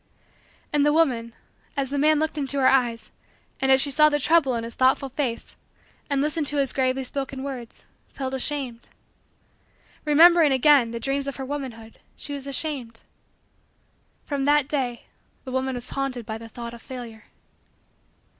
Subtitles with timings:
[0.73, 1.35] And the woman,
[1.77, 3.11] as the man looked into her eyes
[3.59, 5.55] and as she saw the trouble in his thoughtful face
[6.09, 8.87] and listened to his gravely spoken words, felt ashamed.
[10.03, 13.01] Remembering, again, the dreams of her womanhood, she was ashamed.
[14.25, 15.03] From that day,
[15.43, 17.25] the woman was haunted by the thought of Failure.